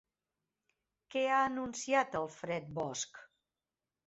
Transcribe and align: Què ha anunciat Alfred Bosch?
Què 1.15 1.23
ha 1.33 1.41
anunciat 1.49 2.19
Alfred 2.21 2.73
Bosch? 2.81 3.23